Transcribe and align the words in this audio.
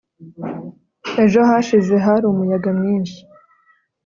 ejo 1.23 1.39
hashize 1.49 1.95
hari 2.05 2.23
umuyaga 2.27 2.69
mwinshi 2.79 3.19